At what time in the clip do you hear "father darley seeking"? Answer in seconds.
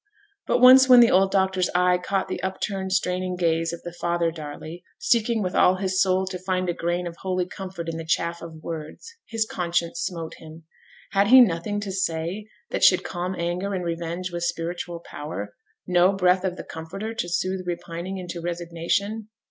3.93-5.43